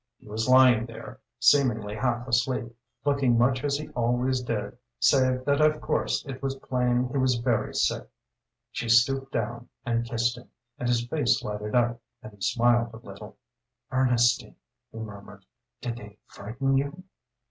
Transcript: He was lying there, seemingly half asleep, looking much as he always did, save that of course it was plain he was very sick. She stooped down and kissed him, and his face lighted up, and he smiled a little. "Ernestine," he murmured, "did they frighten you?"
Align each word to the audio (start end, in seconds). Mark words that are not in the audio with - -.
He 0.17 0.27
was 0.27 0.49
lying 0.49 0.87
there, 0.87 1.19
seemingly 1.37 1.93
half 1.93 2.27
asleep, 2.27 2.75
looking 3.05 3.37
much 3.37 3.63
as 3.63 3.77
he 3.77 3.89
always 3.89 4.41
did, 4.41 4.75
save 4.97 5.45
that 5.45 5.61
of 5.61 5.79
course 5.79 6.25
it 6.25 6.41
was 6.41 6.55
plain 6.55 7.09
he 7.09 7.19
was 7.19 7.35
very 7.35 7.75
sick. 7.75 8.09
She 8.71 8.89
stooped 8.89 9.31
down 9.31 9.69
and 9.85 10.03
kissed 10.03 10.39
him, 10.39 10.49
and 10.79 10.89
his 10.89 11.05
face 11.05 11.43
lighted 11.43 11.75
up, 11.75 12.01
and 12.23 12.33
he 12.33 12.41
smiled 12.41 12.95
a 12.95 12.97
little. 12.97 13.37
"Ernestine," 13.91 14.55
he 14.91 14.97
murmured, 14.97 15.45
"did 15.81 15.97
they 15.97 16.17
frighten 16.27 16.77
you?" 16.79 17.03